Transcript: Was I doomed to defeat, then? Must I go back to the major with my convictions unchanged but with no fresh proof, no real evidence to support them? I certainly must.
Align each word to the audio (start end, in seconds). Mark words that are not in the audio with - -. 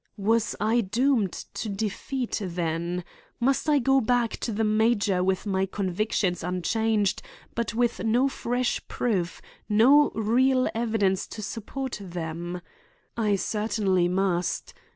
Was 0.17 0.55
I 0.59 0.81
doomed 0.81 1.31
to 1.33 1.69
defeat, 1.69 2.41
then? 2.43 3.03
Must 3.39 3.69
I 3.69 3.77
go 3.77 4.01
back 4.01 4.31
to 4.37 4.51
the 4.51 4.63
major 4.63 5.23
with 5.23 5.45
my 5.45 5.67
convictions 5.67 6.43
unchanged 6.43 7.21
but 7.53 7.75
with 7.75 7.99
no 8.03 8.27
fresh 8.27 8.81
proof, 8.87 9.43
no 9.69 10.09
real 10.15 10.67
evidence 10.73 11.27
to 11.27 11.43
support 11.43 11.99
them? 12.01 12.61
I 13.15 13.35
certainly 13.35 14.07
must. 14.07 14.73